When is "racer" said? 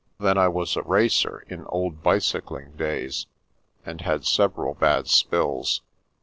0.81-1.45